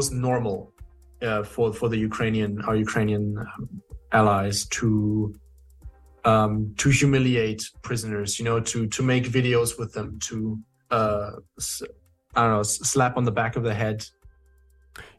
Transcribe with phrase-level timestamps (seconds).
[0.00, 0.58] was normal
[1.26, 3.68] uh, for for the Ukrainian our Ukrainian um,
[4.20, 4.88] allies to
[6.32, 8.30] um, to humiliate prisoners.
[8.38, 10.36] You know, to to make videos with them, to
[10.98, 11.30] uh,
[12.36, 13.98] I don't know, slap on the back of the head.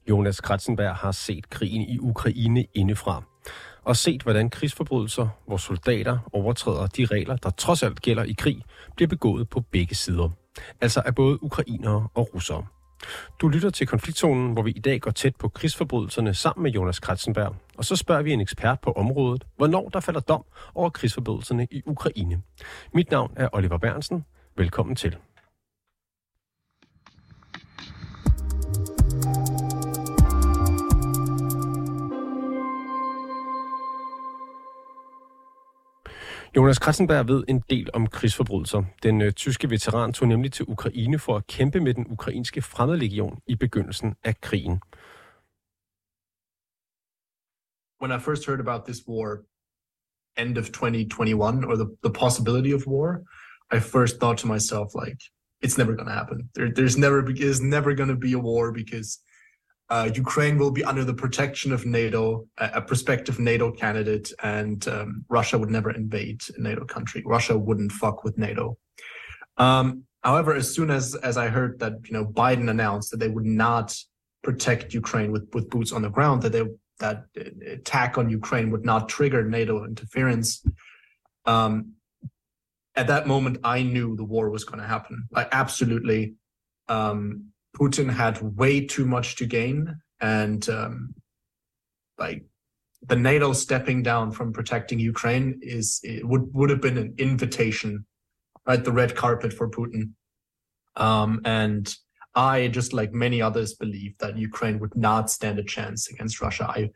[0.10, 3.24] Jonas Kratzenberg har set krigen i Ukraine indefra
[3.84, 8.62] og set, hvordan krigsforbrydelser, hvor soldater overtræder de regler, der trods alt gælder i krig,
[8.96, 10.30] bliver begået på begge sider.
[10.82, 12.66] Altså af både ukrainere og russere.
[13.42, 17.00] Du lytter til konfliktzonen, hvor vi i dag går tæt på krigsforbrydelserne sammen med Jonas
[17.00, 17.56] Kratzenberg.
[17.78, 20.44] Og så spørger vi en ekspert på området, hvornår der falder dom
[20.76, 22.42] over krigsforbrydelserne i Ukraine.
[22.94, 24.26] Mit navn er Oliver Bernsen.
[24.58, 25.16] Velkommen til.
[36.56, 38.84] Jonas Kratzenberg ved en del om krigsforbrydelser.
[39.04, 43.40] Den øh, tyske veteran tog nemlig til Ukraine for at kæmpe med den ukrainske fremmedlegion
[43.48, 44.82] i begyndelsen af krigen.
[48.02, 49.28] When I first heard about this war,
[50.38, 53.08] end of 2021, or the, the possibility of war,
[53.76, 55.20] I first thought to myself, like,
[55.66, 56.38] it's never going to happen.
[56.56, 59.10] There, there's never, there's never going to be a war because
[59.92, 64.88] uh, Ukraine will be under the protection of NATO, a, a prospective NATO candidate, and
[64.88, 67.22] um, Russia would never invade a NATO country.
[67.26, 68.78] Russia wouldn't fuck with NATO.
[69.58, 73.28] Um, however, as soon as as I heard that you know Biden announced that they
[73.28, 73.94] would not
[74.44, 76.64] protect Ukraine with with boots on the ground, that they
[77.00, 77.26] that
[77.68, 80.64] attack on Ukraine would not trigger NATO interference.
[81.46, 81.96] Um,
[82.96, 85.28] at that moment, I knew the war was going to happen.
[85.32, 86.36] Like absolutely,
[86.88, 91.14] um, Putin had way too much to gain, and um,
[92.18, 92.44] like
[93.08, 98.06] the NATO stepping down from protecting Ukraine is it would would have been an invitation,
[98.68, 98.84] right?
[98.84, 100.12] The red carpet for Putin,
[100.96, 101.96] um, and
[102.36, 106.66] I just like many others believe that Ukraine would not stand a chance against Russia.
[106.70, 106.92] I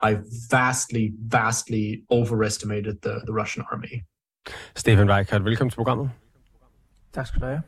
[0.00, 0.18] I
[0.50, 4.04] vastly, vastly overestimated the, the Russian army.
[4.74, 6.10] Stefan Weikart, velkommen til programmet.
[7.12, 7.60] Tak skal du have.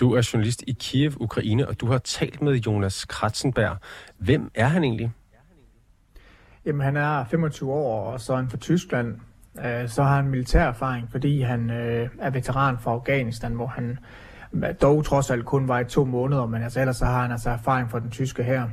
[0.00, 3.76] Du er journalist i Kiev, Ukraine, og du har talt med Jonas Kratzenberg.
[4.18, 5.12] Hvem er han egentlig?
[6.66, 9.14] Jamen, han er 25 år, og så er han fra Tyskland.
[9.64, 13.98] Øh, så har han militær erfaring, fordi han øh, er veteran fra Afghanistan, hvor han
[14.52, 17.32] øh, dog trods alt kun var i to måneder, men altså ellers så har han
[17.32, 18.68] altså erfaring fra den tyske her.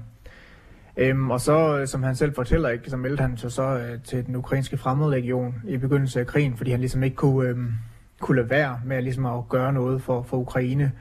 [0.98, 4.26] Øhm, og så, som han selv fortæller, ikke, så meldte han sig så øh, til
[4.26, 7.58] den ukrainske fremmedlegion i begyndelsen af krigen, fordi han ligesom ikke kunne, øh,
[8.20, 10.92] kunne lade være med ligesom at gøre noget for, for Ukraine.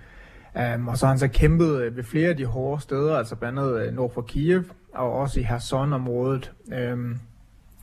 [0.74, 3.36] Um, og så har han så kæmpet øh, ved flere af de hårde steder, altså
[3.36, 4.64] blandt andet øh, nord for Kiev,
[4.94, 6.52] og også i Kherson-området.
[6.92, 7.18] Um,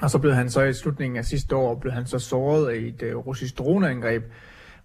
[0.02, 2.88] og så blev han så i slutningen af sidste år, blev han så såret i
[2.88, 4.24] et uh, russisk droneangreb,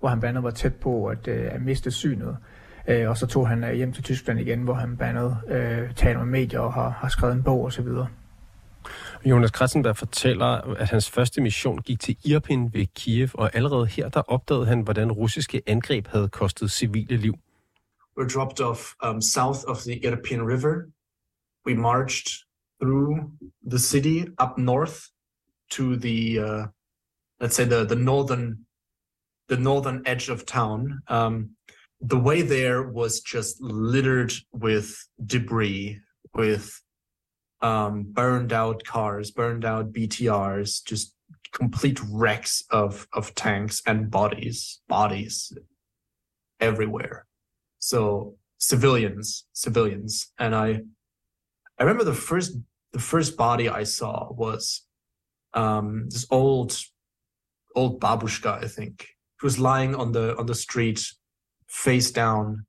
[0.01, 2.37] hvor han blandt andet var tæt på at, uh, at miste synet.
[2.89, 5.95] Uh, og så tog han uh, hjem til Tyskland igen, hvor han blandt andet uh,
[5.95, 7.87] taler med medier og har, har skrevet en bog osv.
[9.25, 14.09] Jonas Kratzenberg fortæller, at hans første mission gik til Irpin ved Kiev, og allerede her
[14.09, 17.35] der opdagede han, hvordan russiske angreb havde kostet civile liv.
[18.21, 20.91] were dropped off um, south of the Irpin River.
[21.65, 22.45] We marched
[22.81, 23.33] through
[23.63, 25.09] the city up north
[25.71, 26.67] to the uh,
[27.41, 28.67] let's say the the northern
[29.49, 31.01] the northern edge of town.
[31.09, 31.51] Um,
[32.01, 34.89] the way there was just littered with
[35.27, 36.01] debris,
[36.35, 36.67] with
[37.63, 41.15] um, burned out cars, burned out BTRs, just
[41.53, 45.53] complete wrecks of of tanks and bodies, bodies
[46.61, 47.27] everywhere.
[47.79, 50.33] So civilians civilians.
[50.39, 50.83] And i
[51.79, 52.57] i remember the first
[52.93, 54.83] the first body i saw was
[55.55, 56.79] um this old
[57.75, 59.09] old babushka i think.
[59.41, 61.01] Who was lying on the on the street
[61.67, 62.67] face down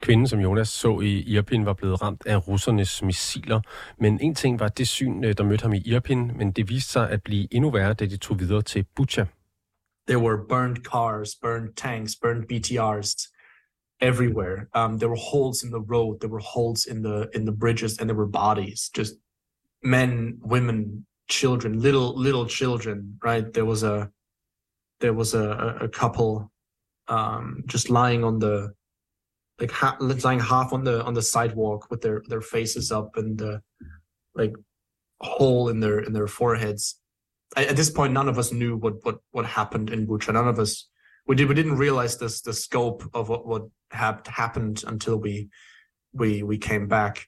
[0.00, 3.60] Kvinden, som Jonas så i Irpin, var blevet ramt af russernes missiler.
[3.98, 6.92] Men en ting var det syn, øh, der mødte ham i Irpin, men det viste
[6.92, 9.24] sig at blive endnu værre, da de tog videre til Bucha.
[10.08, 13.30] There were burned cars, burned tanks, burned BTRs.
[14.00, 14.68] everywhere.
[14.74, 17.98] Um, there were holes in the road, there were holes in the in the bridges,
[17.98, 19.14] and there were bodies, just
[19.82, 23.18] men, women, children, little little children.
[23.22, 23.52] Right?
[23.52, 24.10] There was a
[25.00, 26.50] there was a a couple
[27.08, 28.72] um, just lying on the
[29.60, 33.38] like ha- lying half on the on the sidewalk with their their faces up and
[33.38, 33.60] the
[34.34, 34.54] like
[35.20, 37.00] hole in their in their foreheads.
[37.56, 40.32] At this point, none of us knew what what what happened in Bucha.
[40.32, 40.88] None of us
[41.26, 45.48] we did we didn't realize this the scope of what what had happened until we
[46.12, 47.26] we we came back.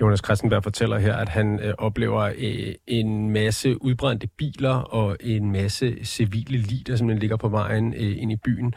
[0.00, 5.52] Jonas Christenberg fortæller her, at han øh, oplever øh, en masse udbrændte biler og en
[5.52, 8.74] masse civile lig, der simpelthen ligger på vejen øh, ind i byen.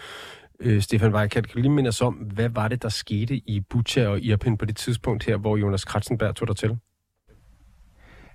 [0.60, 3.62] Øh, Stefan Weikert, kan du lige minde os om, hvad var det, der skete i
[3.70, 6.78] Butcha og Irpin på det tidspunkt her, hvor Jonas Kratzenberg tog dig til?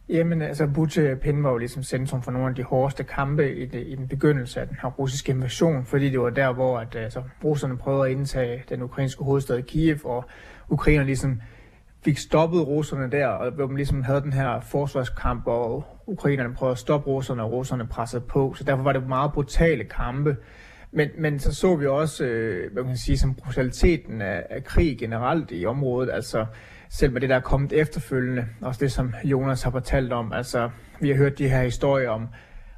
[0.08, 3.66] Jamen altså, Butcha Irpin var jo ligesom centrum for nogle af de hårdeste kampe i,
[3.66, 6.96] det, i den begyndelse af den her russiske invasion, fordi det var der, hvor at,
[6.96, 10.24] altså, russerne prøvede at indtage den ukrainske hovedstad Kiev, og
[10.68, 11.40] ukrainerne ligesom
[12.04, 16.72] fik stoppet russerne der, og hvor man ligesom havde den her forsvarskamp, og ukrainerne prøvede
[16.72, 20.36] at stoppe russerne, og russerne pressede på, så derfor var det meget brutale kampe.
[20.92, 24.64] Men, men så så vi også, øh, hvad man kan sige, som brutaliteten af, af
[24.64, 26.46] krig generelt i området, altså
[26.90, 30.32] selv med det, der er kommet efterfølgende, også det, som Jonas har fortalt om.
[30.32, 32.28] Altså, vi har hørt de her historier om,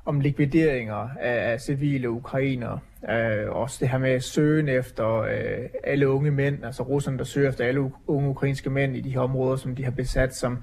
[0.04, 2.78] om likvideringer af, af civile ukrainere.
[3.10, 7.48] Øh, også det her med søgen efter øh, alle unge mænd, altså russerne, der søger
[7.48, 10.58] efter alle unge ukrainske mænd i de her områder, som de har besat, som,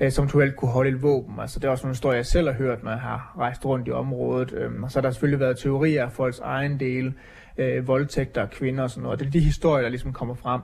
[0.00, 1.40] øh, som tuelt kunne holde et våben.
[1.40, 3.88] Altså, det er også en historie, jeg selv har hørt, når jeg har rejst rundt
[3.88, 4.52] i området.
[4.52, 7.14] Øh, og så har der selvfølgelig været teorier af folks egen del,
[7.58, 9.18] øh, voldtægter af kvinder og sådan noget.
[9.18, 10.60] Det er de historier, der ligesom kommer frem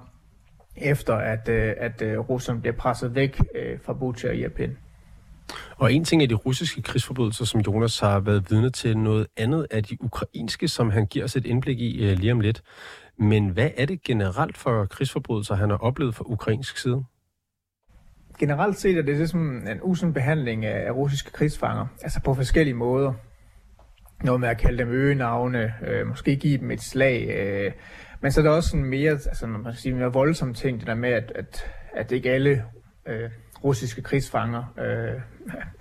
[0.76, 4.76] efter at, øh, at øh, russerne bliver presset væk øh, fra Butcha og Irpin.
[5.76, 8.98] Og en ting er de russiske krigsforbrydelser, som Jonas har været vidne til.
[8.98, 12.40] Noget andet er de ukrainske, som han giver os et indblik i øh, lige om
[12.40, 12.62] lidt.
[13.18, 17.04] Men hvad er det generelt for krigsforbrydelser, han har oplevet fra ukrainsk side?
[18.40, 23.12] Generelt set er det ligesom en usund behandling af russiske krigsfanger, altså på forskellige måder.
[24.24, 27.72] Noget med at kalde dem øgenavne, øh, måske give dem et slag, øh,
[28.20, 30.86] men så er der også en mere, altså man kan sige, mere voldsom ting, det
[30.86, 32.64] der med, at, at, at ikke alle
[33.06, 33.30] øh,
[33.64, 35.20] russiske krigsfanger øh,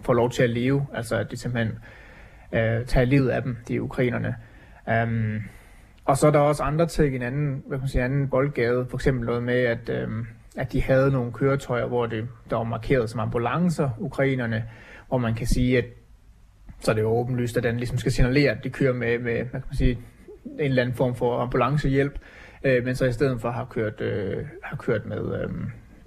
[0.01, 1.79] får lov til at leve, altså at de simpelthen
[2.51, 4.35] øh, tager livet af dem, de ukrainerne.
[5.03, 5.41] Um,
[6.05, 8.87] og så er der også andre ting, en anden, hvad kan man sige, anden boldgade,
[8.89, 10.09] for eksempel noget med, at, øh,
[10.57, 14.65] at de havde nogle køretøjer, hvor det, der var markeret som ambulancer, ukrainerne,
[15.07, 15.85] hvor man kan sige, at
[16.79, 19.33] så er det jo åbenlyst, at den ligesom skal signalere, at de kører med, med
[19.33, 19.99] hvad kan man sige,
[20.45, 22.19] en eller anden form for ambulancehjælp,
[22.63, 25.49] øh, men så i stedet for har kørt, øh, har kørt med, øh,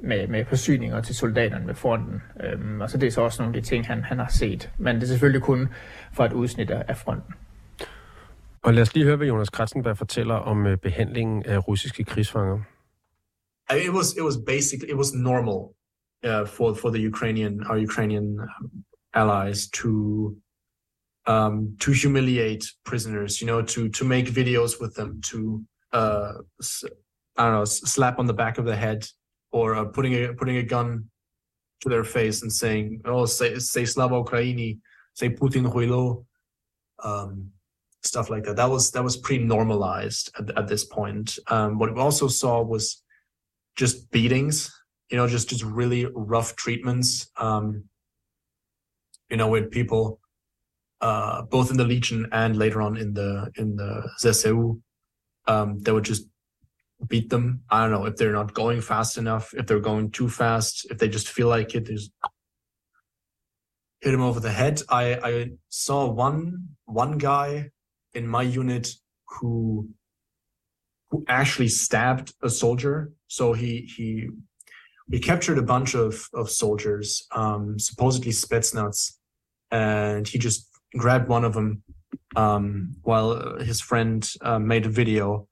[0.01, 2.23] med, med forsyninger til soldaterne ved fronten.
[2.45, 4.71] Øh, og så det er så også nogle af de ting, han, han har set.
[4.79, 5.69] Men det er selvfølgelig kun
[6.13, 7.35] for et udsnit af fronten.
[8.63, 12.59] Og lad os lige høre, hvad Jonas Kratzenberg fortæller om øh, behandlingen af russiske krigsfanger.
[13.73, 15.75] I mean, it was it was basically it was normal
[16.23, 18.27] uh, for for the Ukrainian our Ukrainian
[19.15, 20.37] allies to
[21.27, 26.33] um, to humiliate prisoners, you know, to to make videos with them, to uh,
[27.39, 29.07] I don't know, slap on the back of the head,
[29.53, 31.09] or uh, putting a putting a gun
[31.81, 34.81] to their face and saying, "Oh, say say Slava Ukraini,
[35.15, 36.27] say Putin huilo,"
[37.03, 37.53] um,
[38.03, 38.57] stuff like that.
[38.57, 41.39] That was that was pretty normalized at, at this point.
[41.47, 43.02] Um, what we also saw was
[43.77, 44.73] just beatings,
[45.11, 47.31] you know, just just really rough treatments.
[47.37, 47.85] Um,
[49.31, 50.21] you know, with people
[51.01, 54.81] uh, both in the Legion and later on in the in the ZSU,
[55.47, 56.27] um, they would just
[57.09, 57.63] beat them.
[57.71, 60.99] I don't know if they're not going fast enough, if they're going too fast, if
[60.99, 62.11] they just feel like it, hit
[64.15, 64.83] him over the head.
[64.89, 67.71] I I saw one one guy
[68.15, 68.89] in my unit
[69.27, 69.89] who
[71.11, 73.13] who actually stabbed a soldier.
[73.33, 74.29] So he he
[75.09, 79.13] we captured a bunch of of soldiers, um, supposedly Spetsnaz,
[79.71, 81.83] and he just grabbed one of them
[82.37, 85.49] um, while his friend uh, made a video,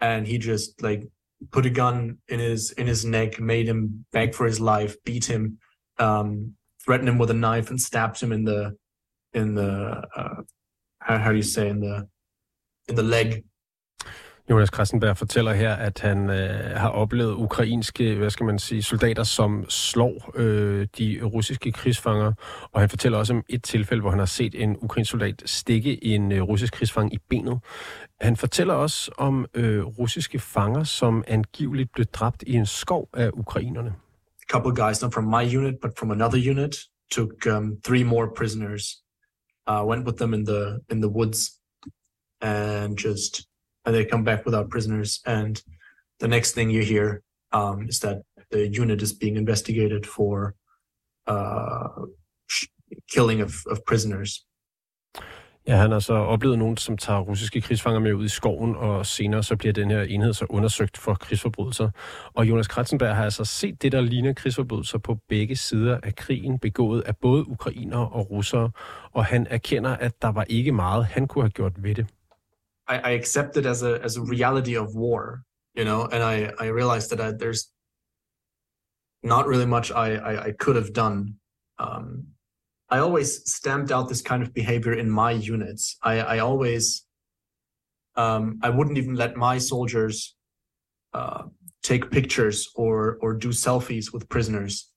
[0.00, 1.06] and he just like
[1.50, 5.26] put a gun in his in his neck, made him beg for his life, beat
[5.26, 5.58] him,
[5.98, 8.74] um, threatened him with a knife, and stabbed him in the
[9.34, 10.40] in the uh,
[11.00, 12.08] how, how do you say in the
[12.88, 13.44] in the leg
[14.50, 19.22] Jonas Krassenberg fortæller her, at han øh, har oplevet ukrainske, hvad skal man sige, soldater,
[19.22, 22.32] som slår øh, de russiske krigsfanger.
[22.72, 26.04] Og han fortæller også om et tilfælde, hvor han har set en ukrainsk soldat stikke
[26.04, 27.60] en øh, russisk krigsfang i benet.
[28.20, 33.30] Han fortæller også om øh, russiske fanger, som angiveligt blev dræbt i en skov af
[33.32, 33.90] ukrainerne.
[33.90, 36.76] A couple guys, not from my unit, but from another unit,
[37.12, 38.82] took um, three more prisoners.
[39.70, 41.38] Uh, went with them in the in the woods
[42.40, 43.47] and just
[43.88, 45.20] and they come back without prisoners.
[45.26, 45.56] And
[46.20, 48.18] the next thing you hear um, is that
[48.50, 50.54] the unit is being investigated for
[51.26, 51.88] uh,
[53.14, 54.44] killing of, of prisoners.
[55.66, 59.06] Ja, han har så oplevet nogen, som tager russiske krigsfanger med ud i skoven, og
[59.06, 61.90] senere så bliver den her enhed så undersøgt for krigsforbrydelser.
[62.34, 66.58] Og Jonas Kratzenberg har altså set det, der ligner krigsforbrydelser på begge sider af krigen,
[66.58, 68.70] begået af både ukrainere og russere,
[69.12, 72.06] og han erkender, at der var ikke meget, han kunne have gjort ved det.
[72.88, 75.42] I, I accept it as a as a reality of war,
[75.74, 77.70] you know, and I I realized that I, there's
[79.22, 81.34] not really much I I, I could have done.
[81.78, 82.28] Um,
[82.90, 85.96] I always stamped out this kind of behavior in my units.
[86.02, 87.04] I I always
[88.16, 90.34] Um, I wouldn't even let my soldiers
[91.14, 91.42] uh,
[91.82, 94.90] take pictures or or do selfies with prisoners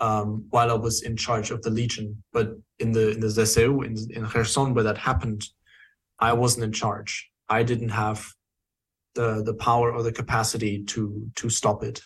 [0.00, 2.24] um, while I was in charge of the legion.
[2.32, 2.46] But
[2.78, 5.42] in the in the ZSU in in Kherson where that happened,
[6.18, 7.31] I wasn't in charge.
[7.60, 8.18] I didn't have
[9.16, 11.00] the the power or the capacity to
[11.40, 11.98] to stop it.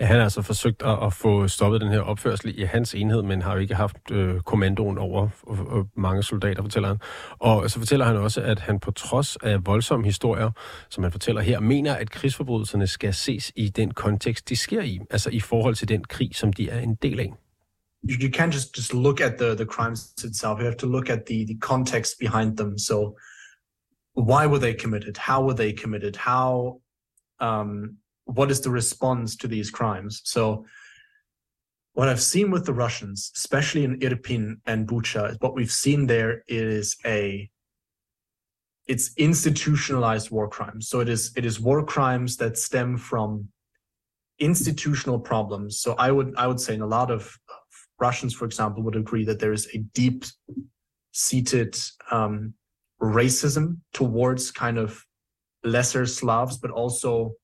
[0.00, 3.22] Ja, han har altså forsøgt at, at få stoppet den her opførsel i hans enhed,
[3.22, 6.98] men har jo ikke haft øh, kommandoen over øh, øh, mange soldater, fortæller han.
[7.38, 10.50] Og så fortæller han også, at han på trods af voldsomme historier,
[10.90, 15.00] som han fortæller her, mener, at krigsforbrydelserne skal ses i den kontekst, de sker i,
[15.10, 17.32] altså i forhold til den krig, som de er en del af.
[18.10, 20.58] You, you can't just, just look at the, the crimes itself.
[20.58, 22.78] You have to look at the, the context behind them.
[22.78, 23.18] So
[24.14, 25.16] why were they committed?
[25.16, 26.16] How were they committed?
[26.16, 26.80] How
[27.40, 30.22] um, what is the response to these crimes?
[30.24, 30.64] So
[31.92, 36.42] what I've seen with the Russians, especially in Irpin and Bucha, what we've seen there
[36.48, 37.48] is a
[38.86, 40.88] it's institutionalized war crimes.
[40.88, 43.48] So it is it is war crimes that stem from
[44.38, 45.80] institutional problems.
[45.80, 47.36] So I would I would say in a lot of
[47.98, 50.24] Russians, for example, would agree that there is a deep
[51.12, 51.78] seated
[52.10, 52.54] um,
[53.00, 55.04] racism towards kind of
[55.64, 57.34] lesser Slavs, but also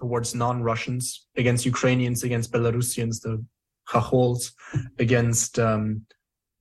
[0.00, 3.44] towards non-Russians, against Ukrainians, against Belarusians, the
[3.88, 4.52] Khachols,
[4.98, 6.02] against um,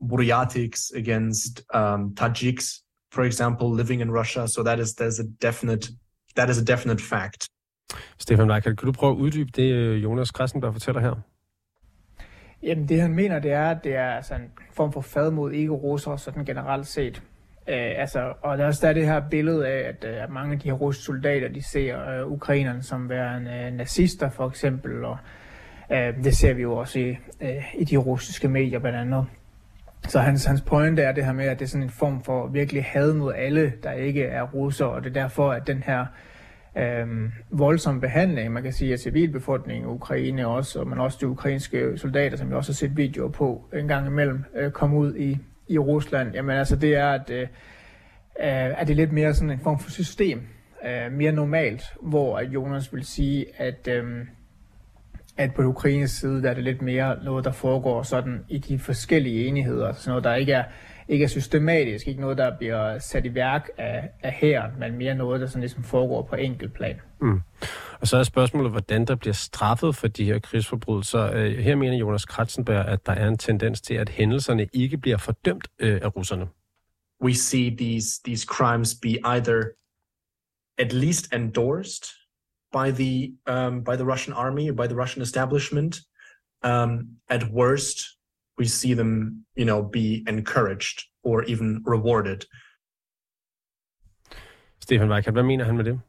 [0.01, 2.81] Buryatics, against um, Tajiks,
[3.11, 4.47] for example, living in Russia.
[4.47, 5.89] So that is there's a definite
[6.35, 7.47] that is a definite fact.
[8.19, 11.15] Stefan Weikert, kan du prøve at uddybe det, øh, Jonas Krassenberg fortæller her?
[12.63, 15.51] Jamen det han mener, det er, at det er altså en form for fad mod
[15.51, 17.23] ikke-russere, sådan generelt set.
[17.69, 20.69] Øh, altså, og der er også det her billede af, at øh, mange af de
[20.69, 25.17] her russiske soldater, de ser øh, ukrainerne som værende øh, nazister for eksempel, og
[25.91, 29.25] øh, det ser vi jo også i, øh, i de russiske medier blandt andet.
[30.07, 32.47] Så hans, hans pointe er det her med, at det er sådan en form for
[32.47, 36.05] virkelig had mod alle, der ikke er russere, og det er derfor, at den her
[36.77, 37.07] øh,
[37.51, 41.97] voldsomme behandling, man kan sige, af civilbefolkningen i Ukraine også, og man også de ukrainske
[41.97, 45.37] soldater, som vi også har set videoer på en gang imellem, øh, kom ud i
[45.67, 47.47] i Rusland, jamen altså det er, at, øh, øh,
[48.81, 50.41] at det er lidt mere sådan en form for system,
[50.85, 54.25] øh, mere normalt, hvor Jonas vil sige, at, øh,
[55.37, 58.79] at på Ukraines side, der er det lidt mere noget, der foregår sådan i de
[58.79, 60.63] forskellige enheder, sådan noget, der ikke er,
[61.09, 65.15] ikke er systematisk, ikke noget, der bliver sat i værk af, af hæren, men mere
[65.15, 67.01] noget, der sådan ligesom foregår på enkelt plan.
[67.21, 67.41] Mm.
[68.01, 71.31] Og så er spørgsmålet, hvordan der bliver straffet for de her krigsforbrydelser.
[71.33, 75.17] Øh, her mener Jonas Kratzenberg, at der er en tendens til, at hændelserne ikke bliver
[75.17, 76.47] fordømt øh, af russerne.
[77.23, 79.63] We see these, these crimes be either
[80.77, 82.03] at least endorsed
[82.73, 85.97] by the um, by the Russian army, by the Russian establishment.
[86.63, 88.16] Um, at worst,
[88.59, 92.41] we see them, you know, be encouraged or even rewarded.
[94.81, 95.99] Stefan Weikert, hvad mener han med det?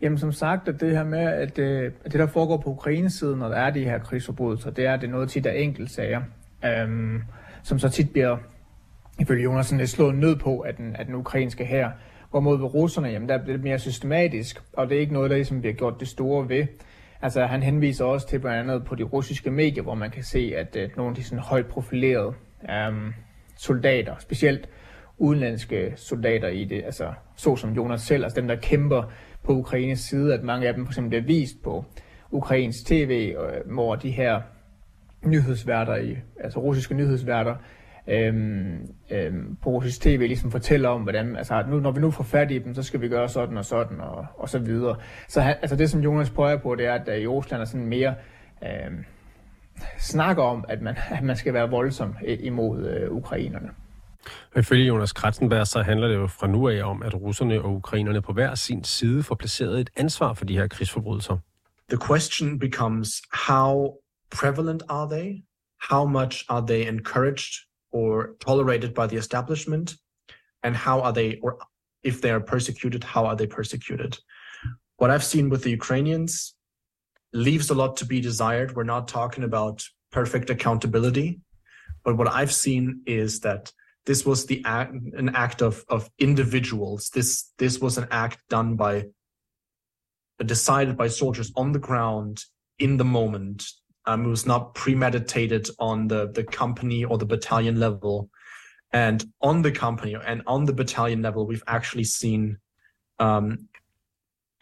[0.00, 3.12] Jamen som sagt, at det her med, at, øh, at det der foregår på Ukraines
[3.12, 5.60] side, når der er de her krigsforbrydelser, det er, at det er noget tit af
[5.60, 6.22] enkeltsager,
[6.64, 7.22] øhm,
[7.62, 8.36] som så tit bliver,
[9.20, 11.90] ifølge Jonas, sådan lidt slået ned på at den, at den ukrainske her.
[12.30, 15.36] Hvorimod ved russerne, jamen der bliver det mere systematisk, og det er ikke noget, der
[15.36, 16.66] ligesom bliver gjort det store ved.
[17.24, 20.52] Altså han henviser også til blandt andet på de russiske medier, hvor man kan se,
[20.56, 22.34] at øh, nogle af de sådan højt profilerede
[22.70, 23.14] øhm,
[23.56, 24.68] soldater, specielt
[25.18, 29.12] udenlandske soldater i det, altså så som Jonas selv, altså dem der kæmper
[29.42, 31.84] på Ukraines side, at mange af dem for eksempel bliver vist på
[32.30, 34.40] ukrainsk tv, øh, hvor de her
[35.22, 37.56] nyhedsværter, i, altså russiske nyhedsværter,
[38.06, 42.24] øhm, øhm, på russisk tv ligesom fortæller om, hvordan, altså nu, når vi nu får
[42.24, 44.96] fat i dem, så skal vi gøre sådan og sådan og, og så videre.
[45.28, 47.86] Så han, altså det, som Jonas prøver på, det er, at i Rusland er sådan
[47.86, 48.14] mere
[48.64, 49.04] øhm,
[49.98, 53.70] snakker om, at man, at man skal være voldsom imod øh, ukrainerne.
[54.56, 58.22] Ifølge Jonas Kratzenberg, så handler det jo fra nu af om, at russerne og ukrainerne
[58.22, 61.38] på hver sin side får placeret et ansvar for de her krigsforbrydelser.
[61.88, 63.94] The question becomes how
[64.40, 65.44] prevalent are they?
[65.90, 67.54] How much are they encouraged
[67.94, 69.94] or tolerated by the establishment?
[70.64, 71.58] And how are they, or
[72.02, 74.18] if they are persecuted, how are they persecuted?
[74.96, 76.54] What I've seen with the Ukrainians
[77.32, 78.74] leaves a lot to be desired.
[78.74, 81.40] We're not talking about perfect accountability,
[82.04, 83.72] but what I've seen is that
[84.06, 87.10] this was the act, an act of of individuals.
[87.16, 89.06] This this was an act done by
[90.44, 92.44] decided by soldiers on the ground
[92.78, 93.64] in the moment.
[94.06, 98.28] Um, it was not premeditated on the the company or the battalion level.
[98.92, 102.58] And on the company and on the battalion level, we've actually seen
[103.18, 103.68] um,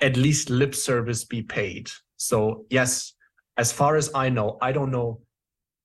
[0.00, 1.90] at least lip service be paid.
[2.16, 3.14] So yes,
[3.56, 5.20] as far as I know, I don't know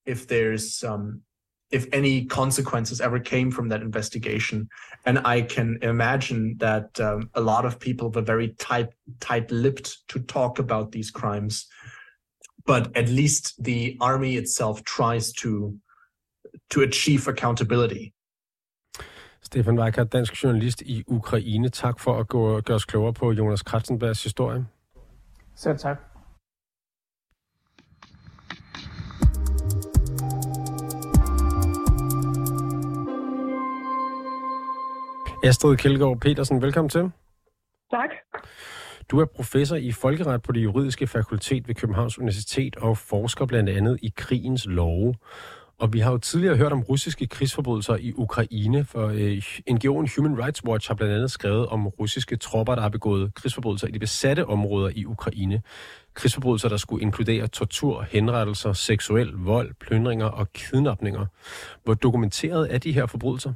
[0.05, 1.21] if there's um,
[1.69, 4.69] if any consequences ever came from that investigation.
[5.05, 10.19] And I can imagine that um, a lot of people were very tight tight-lipped to
[10.19, 11.67] talk about these crimes.
[12.67, 15.73] But at least the army itself tries to
[16.71, 18.13] to achieve accountability.
[19.43, 21.69] Stefan Weikert, dansk journalist i Ukraine.
[21.69, 24.65] Tak for at gå, gøre os klogere på Jonas Kratzenbergs historie.
[25.55, 25.97] Selv tak.
[35.43, 37.11] Astrid Kjeldgaard Petersen, velkommen til.
[39.11, 43.69] Du er professor i folkeret på det juridiske fakultet ved Københavns Universitet og forsker blandt
[43.69, 45.15] andet i krigens love.
[45.79, 50.43] Og vi har jo tidligere hørt om russiske krigsforbrydelser i Ukraine, for øh, NGO'en Human
[50.43, 53.99] Rights Watch har blandt andet skrevet om russiske tropper, der har begået krigsforbrydelser i de
[53.99, 55.61] besatte områder i Ukraine.
[56.13, 61.25] Krigsforbrydelser, der skulle inkludere tortur, henrettelser, seksuel vold, plyndringer og kidnapninger.
[61.83, 63.53] Hvor dokumenteret er de her forbrydelser?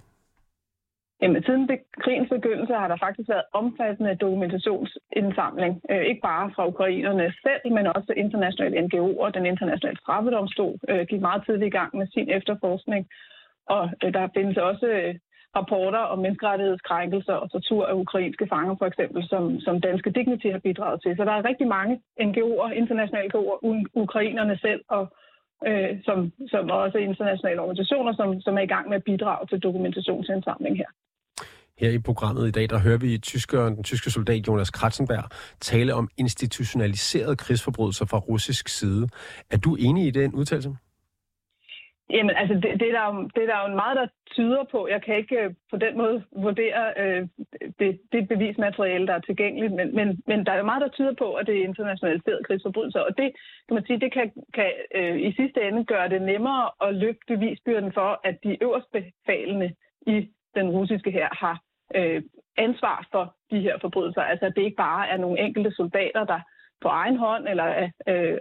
[1.22, 5.82] Jamen, siden be- krigens begyndelse har der faktisk været omfattende dokumentationsindsamling.
[5.92, 9.30] Øh, ikke bare fra ukrainerne selv, men også internationale NGO'er.
[9.30, 13.08] Den internationale straffedomstol øh, gik meget tidligt i gang med sin efterforskning.
[13.70, 15.16] Og øh, der findes også øh,
[15.56, 20.60] rapporter om menneskerettighedskrænkelser og tortur af ukrainske fanger, for eksempel, som, som Danske Dignity har
[20.60, 21.16] bidraget til.
[21.16, 23.58] Så der er rigtig mange NGO'er, internationale NGO'er,
[23.94, 25.04] ukrainerne selv og
[25.68, 29.60] øh, som, som også internationale organisationer, som, som er i gang med at bidrage til
[29.60, 30.92] dokumentationsindsamling her.
[31.81, 35.25] Her i programmet i dag, der hører vi tyskeren, den tyske soldat Jonas Kratzenberg
[35.59, 39.07] tale om institutionaliserede krigsforbrydelser fra russisk side.
[39.51, 40.69] Er du enig i den udtalelse?
[42.09, 44.88] Jamen, altså, det, det, er der jo, det er der jo meget, der tyder på.
[44.88, 47.27] Jeg kan ikke øh, på den måde vurdere øh,
[47.79, 51.13] det, det bevismateriale, der er tilgængeligt, men, men, men der er jo meget, der tyder
[51.23, 53.00] på, at det er internationaliserede krigsforbrydelser.
[53.00, 53.29] Og det
[53.67, 57.25] kan man sige, det kan, kan øh, i sidste ende gøre det nemmere at løfte
[57.27, 59.69] bevisbyrden for, at de øverste befalende
[60.07, 60.15] i
[60.55, 61.57] den russiske her har
[61.95, 62.22] øh,
[62.57, 64.22] ansvar for de her forbrydelser.
[64.22, 66.39] Altså at det ikke bare er nogle enkelte soldater, der
[66.81, 68.37] på egen hånd eller øh,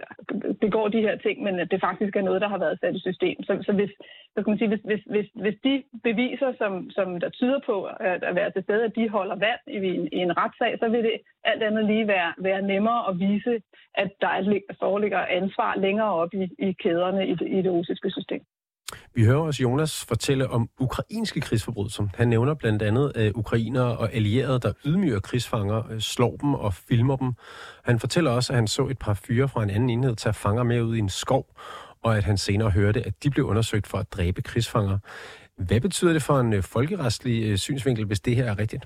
[0.61, 2.99] begår de her ting, men at det faktisk er noget, der har været sat i
[2.99, 3.43] system.
[3.43, 3.91] Så, så hvis,
[4.33, 7.83] så kan man sige, hvis, hvis, hvis, hvis de beviser, som, som der tyder på
[7.83, 10.89] at, at være til stede, at de holder vand i, en, i en retssag, så
[10.89, 13.61] vil det alt andet lige være, være nemmere at vise,
[13.93, 18.41] at der foreligger ansvar længere op i, i kæderne i det, i det russiske system.
[19.15, 22.07] Vi hører også Jonas fortælle om ukrainske krigsforbrydelser.
[22.15, 26.53] Han nævner blandt andet øh, at ukrainere og allierede, der ydmyger krigsfanger, øh, slår dem
[26.53, 27.33] og filmer dem.
[27.83, 30.63] Han fortæller også, at han så et par fyre fra en anden enhed tage fanger
[30.63, 31.45] med ud i en skov,
[32.03, 34.97] og at han senere hørte, at de blev undersøgt for at dræbe krigsfanger.
[35.57, 38.85] Hvad betyder det for en uh, folkeretslig synsvinkel, hvis det her er rigtigt?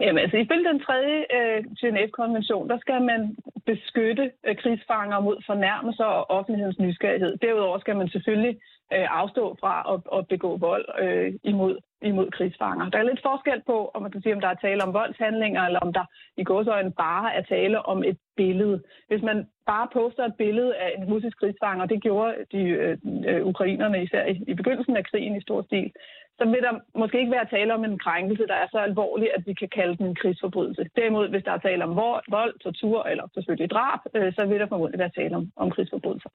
[0.00, 6.04] Jamen, altså ifølge den tredje øh, Genève-konvention, der skal man beskytte øh, krigsfanger mod fornærmelser
[6.04, 7.36] og offentlighedens nysgerrighed.
[7.36, 8.54] Derudover skal man selvfølgelig
[8.96, 12.90] øh, afstå fra at, at begå vold øh, imod, imod krigsfanger.
[12.90, 15.62] Der er lidt forskel på, om man kan sige, om der er tale om voldshandlinger,
[15.62, 16.04] eller om der
[16.36, 18.82] i godsøjne bare er tale om et billede.
[19.08, 23.46] Hvis man bare poster et billede af en russisk krigsfanger, det gjorde de øh, øh,
[23.46, 25.92] ukrainerne især i, i begyndelsen af krigen i stor stil,
[26.38, 29.42] så vil der måske ikke være tale om en krænkelse, der er så alvorlig, at
[29.46, 30.82] vi kan kalde den en krigsforbrydelse.
[30.96, 31.96] Derimod, hvis der er tale om
[32.36, 36.30] vold, tortur eller selvfølgelig drab, øh, så vil der formodentlig være tale om, om krigsforbrydelser.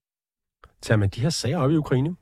[0.82, 2.15] Tager man de her sager op i Ukraine?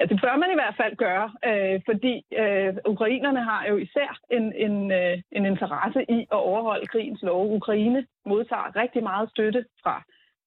[0.00, 4.18] Ja, det bør man i hvert fald gøre, øh, fordi øh, ukrainerne har jo især
[4.30, 7.54] en, en, øh, en interesse i at overholde krigens lov.
[7.56, 10.02] Ukraine modtager rigtig meget støtte fra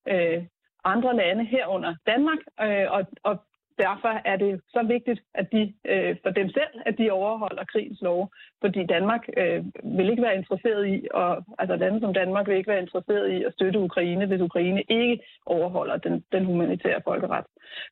[0.07, 0.43] øh,
[0.83, 3.35] andre lande herunder Danmark, øh, og, og
[3.77, 8.01] derfor er det så vigtigt, at de øh, for dem selv, at de overholder krigens
[8.01, 8.31] lov.
[8.61, 9.63] Fordi Danmark øh,
[9.97, 13.43] vil ikke være interesseret i, og, altså lande som Danmark vil ikke være interesseret i
[13.43, 17.45] at støtte Ukraine, hvis Ukraine ikke overholder den, den humanitære folkeret.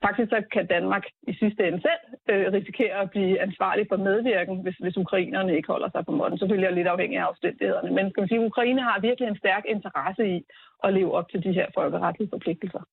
[0.06, 4.62] Faktisk så kan Danmark i sidste ende selv øh, risikere at blive ansvarlig for medvirken,
[4.63, 6.38] hvis, hvis ukrainerne ikke holder sig på måden.
[6.38, 7.91] Selvfølgelig er lidt afhængig af omstændighederne.
[7.91, 10.46] Men skal man sige, Ukraine har virkelig en stærk interesse i
[10.84, 12.84] at leve op til de her folkeretlige forpligtelser.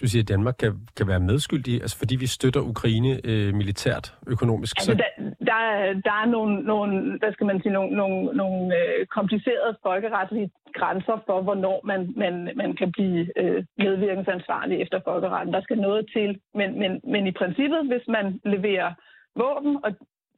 [0.00, 4.14] Du siger, at Danmark kan, kan være medskyldig, altså fordi vi støtter Ukraine øh, militært,
[4.26, 4.74] økonomisk.
[4.78, 4.98] Altså, så...
[5.02, 5.10] der,
[5.50, 9.76] der, er, der er nogle, nogle, hvad skal man sige, nogle, nogle, nogle øh, komplicerede
[9.82, 15.54] folkeretlige grænser for, hvornår man, man, man kan blive øh, medvirkensansvarlig efter folkeretten.
[15.54, 18.90] Der skal noget til, men, men, men i princippet, hvis man leverer
[19.36, 19.92] våben og,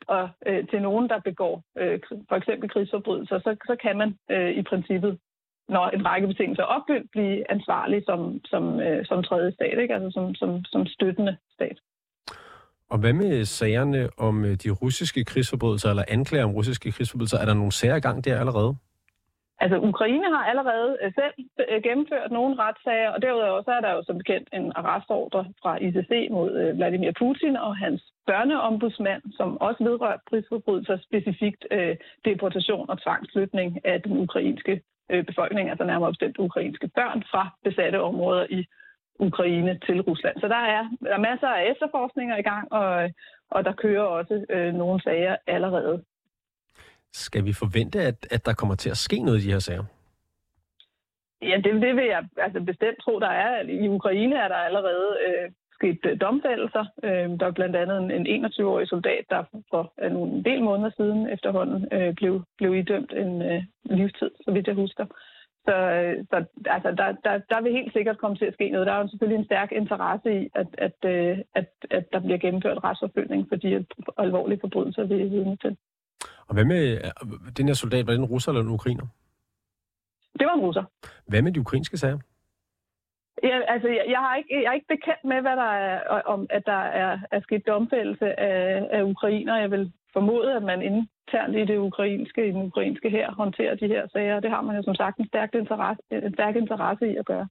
[0.07, 4.51] og øh, til nogen, der begår øh, for eksempel krigsforbrydelser, så, så kan man øh,
[4.61, 5.18] i princippet
[5.68, 9.94] når en række betingelser er opfyldt, blive ansvarlig som, som, øh, som tredje stat, ikke?
[9.94, 11.78] altså som, som, som støttende stat.
[12.90, 17.38] Og hvad med sagerne om øh, de russiske krigsforbrydelser, eller anklager om russiske krigsforbrydelser?
[17.38, 18.76] Er der nogle sager i gang der allerede?
[19.61, 21.35] Altså, Ukraine har allerede øh, selv
[21.70, 25.72] øh, gennemført nogle retssager, og derudover så er der jo som bekendt en arrestordre fra
[25.87, 33.02] ICC mod Vladimir Putin og hans børneombudsmand, som også vedrører krigsforbrydelser, specifikt øh, deportation og
[33.02, 38.66] tvangsflytning af den ukrainske øh, befolkning, altså nærmere bestemt ukrainske børn fra besatte områder i
[39.18, 40.40] Ukraine til Rusland.
[40.40, 43.11] Så der er, der er masser af efterforskninger i gang, og,
[43.51, 46.03] og der kører også øh, nogle sager allerede.
[47.12, 49.85] Skal vi forvente, at, at der kommer til at ske noget i de her sager?
[51.42, 53.62] Ja, det, det vil jeg altså bestemt tro, der er.
[53.62, 56.85] I Ukraine er der allerede øh, sket øh, domfældelser.
[57.03, 60.90] Øh, der er blandt andet en, en 21-årig soldat, der for øh, nogle del måneder
[60.97, 63.62] siden efterhånden øh, blev, blev idømt en øh,
[63.96, 65.07] livstid, så vidt jeg husker.
[65.64, 68.87] Så, øh, så altså, der, der, der vil helt sikkert komme til at ske noget.
[68.87, 72.38] Der er jo selvfølgelig en stærk interesse i, at, at, øh, at, at der bliver
[72.38, 73.87] gennemført retsforfølgning for de
[74.18, 75.77] alvorlige forbrydelser, vi er vidne til.
[76.48, 78.07] Og hvad med øh, den her soldat?
[78.07, 79.07] Var det en russer eller en ukrainer?
[80.38, 80.85] Det var en russer.
[81.27, 82.18] Hvad med de ukrainske sager?
[83.42, 86.46] Ja, altså, jeg, jeg, har ikke, jeg er ikke bekendt med, hvad der er, om
[86.51, 89.57] at der er, er sket domfældelse af, af ukrainer.
[89.57, 90.83] Jeg vil formode, at man
[91.28, 94.40] internt i det ukrainske, i den ukrainske her håndterer de her sager.
[94.40, 97.48] Det har man jo som sagt en stærk interesse, en stærk interesse i at gøre.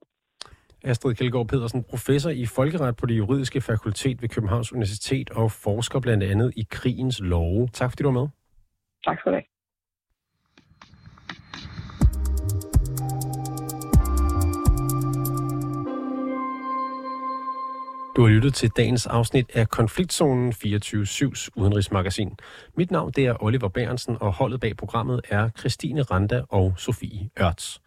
[0.84, 6.00] Astrid Kjeldgaard Pedersen, professor i folkeret på det juridiske fakultet ved Københavns Universitet og forsker
[6.00, 7.68] blandt andet i krigens love.
[7.74, 8.28] Tak fordi du var med.
[9.06, 9.57] Tak skal du have.
[18.18, 22.38] Du har lyttet til dagens afsnit af Konfliktzonen 24-7's udenrigsmagasin.
[22.76, 27.30] Mit navn det er Oliver Bærensen, og holdet bag programmet er Christine Randa og Sofie
[27.40, 27.82] Ørts.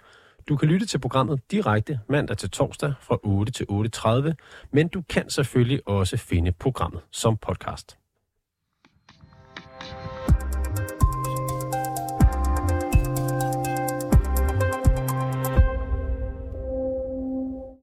[0.49, 4.33] Du kan lytte til programmet direkte mandag til torsdag fra 8 til 8.30,
[4.73, 8.00] men du kan selvfølgelig også finde programmet som podcast.